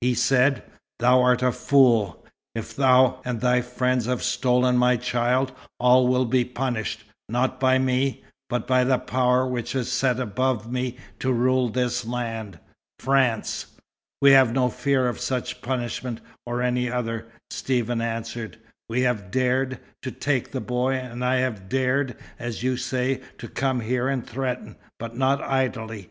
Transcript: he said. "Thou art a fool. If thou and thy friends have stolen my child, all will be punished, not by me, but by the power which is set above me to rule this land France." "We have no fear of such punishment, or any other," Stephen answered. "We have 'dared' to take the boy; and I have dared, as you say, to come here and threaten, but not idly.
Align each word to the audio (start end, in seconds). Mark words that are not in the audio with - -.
he 0.00 0.14
said. 0.14 0.62
"Thou 1.00 1.20
art 1.20 1.42
a 1.42 1.50
fool. 1.50 2.24
If 2.54 2.76
thou 2.76 3.20
and 3.24 3.40
thy 3.40 3.60
friends 3.60 4.06
have 4.06 4.22
stolen 4.22 4.78
my 4.78 4.96
child, 4.96 5.50
all 5.80 6.06
will 6.06 6.26
be 6.26 6.44
punished, 6.44 7.02
not 7.28 7.58
by 7.58 7.76
me, 7.80 8.22
but 8.48 8.68
by 8.68 8.84
the 8.84 9.00
power 9.00 9.44
which 9.48 9.74
is 9.74 9.90
set 9.90 10.20
above 10.20 10.70
me 10.70 10.96
to 11.18 11.32
rule 11.32 11.68
this 11.70 12.04
land 12.04 12.60
France." 13.00 13.72
"We 14.22 14.30
have 14.30 14.52
no 14.52 14.68
fear 14.68 15.08
of 15.08 15.18
such 15.18 15.60
punishment, 15.60 16.20
or 16.46 16.62
any 16.62 16.88
other," 16.88 17.26
Stephen 17.50 18.00
answered. 18.00 18.58
"We 18.88 19.00
have 19.00 19.32
'dared' 19.32 19.80
to 20.02 20.12
take 20.12 20.52
the 20.52 20.60
boy; 20.60 20.92
and 20.92 21.24
I 21.24 21.38
have 21.38 21.68
dared, 21.68 22.16
as 22.38 22.62
you 22.62 22.76
say, 22.76 23.22
to 23.38 23.48
come 23.48 23.80
here 23.80 24.06
and 24.06 24.24
threaten, 24.24 24.76
but 25.00 25.16
not 25.16 25.42
idly. 25.42 26.10